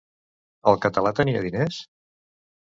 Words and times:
El 0.71 0.79
català 0.85 1.11
tenia 1.19 1.45
diners? 1.45 1.79